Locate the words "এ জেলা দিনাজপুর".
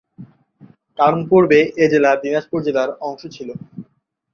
1.77-2.59